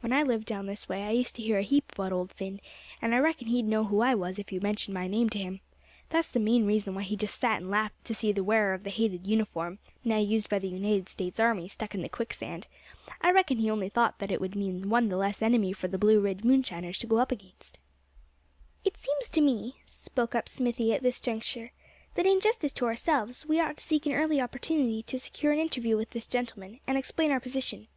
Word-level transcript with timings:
"When 0.00 0.12
I 0.12 0.22
lived 0.22 0.44
down 0.44 0.66
this 0.66 0.86
way, 0.86 1.02
I 1.02 1.12
used 1.12 1.34
to 1.36 1.42
hear 1.42 1.56
a 1.58 1.62
heap 1.62 1.92
about 1.94 2.12
Old 2.12 2.30
Phin; 2.30 2.60
and 3.00 3.14
I 3.14 3.18
reckon 3.20 3.46
he'd 3.46 3.64
know 3.64 3.84
who 3.84 4.02
I 4.02 4.14
was 4.14 4.38
if 4.38 4.52
you 4.52 4.60
mentioned 4.60 4.92
my 4.92 5.06
name 5.06 5.30
to 5.30 5.38
him. 5.38 5.60
That's 6.10 6.30
the 6.30 6.38
main 6.40 6.66
reason 6.66 6.94
why 6.94 7.04
he 7.04 7.16
just 7.16 7.40
sat 7.40 7.62
and 7.62 7.70
laughed 7.70 8.04
to 8.04 8.14
see 8.14 8.32
the 8.32 8.44
wearer 8.44 8.74
of 8.74 8.82
the 8.84 8.90
hated 8.90 9.26
uniform 9.26 9.78
now 10.04 10.18
used 10.18 10.50
by 10.50 10.58
the 10.58 10.68
United 10.68 11.08
States 11.08 11.40
army 11.40 11.68
stuck 11.68 11.94
in 11.94 12.02
the 12.02 12.10
quicksand. 12.10 12.66
I 13.22 13.30
reckon 13.32 13.56
he 13.56 13.70
only 13.70 13.88
thought 13.88 14.18
that 14.18 14.30
it 14.30 14.42
would 14.42 14.54
mean 14.54 14.90
one 14.90 15.08
the 15.08 15.16
less 15.16 15.40
enemy 15.40 15.72
for 15.72 15.88
the 15.88 15.96
Blue 15.96 16.20
Ridge 16.20 16.44
moonshiners 16.44 16.98
to 16.98 17.06
go 17.06 17.16
up 17.16 17.32
against." 17.32 17.78
"It 18.84 18.98
seems 18.98 19.30
to 19.30 19.40
me," 19.40 19.76
spoke 19.86 20.34
up 20.34 20.50
Smithy 20.50 20.92
at 20.92 21.02
this 21.02 21.18
juncture, 21.18 21.72
"that 22.14 22.26
in 22.26 22.40
justice 22.42 22.74
to 22.74 22.84
ourselves 22.84 23.46
we 23.46 23.58
ought 23.58 23.78
to 23.78 23.82
seek 23.82 24.04
an 24.04 24.12
early 24.12 24.38
opportunity 24.38 25.02
to 25.04 25.18
secure 25.18 25.54
an 25.54 25.58
interview 25.58 25.96
with 25.96 26.10
this 26.10 26.26
gentleman, 26.26 26.80
and 26.86 26.98
explain 26.98 27.30
our 27.30 27.40
position. 27.40 27.88